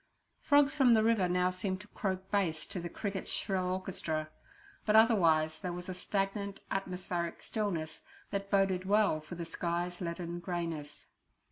[0.41, 4.31] Frogs from the river now seemed to croak bass to the crickets' shrill orchestra,
[4.83, 8.01] but otherwise there was a stagnant atmospheric stillness
[8.31, 11.05] that boded well for the sky's leaden greyness.